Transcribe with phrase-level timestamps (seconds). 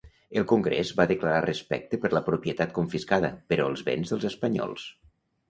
[0.41, 4.89] El Congrés va declarar respecte per la propietat confiscada, però els béns dels espanyols.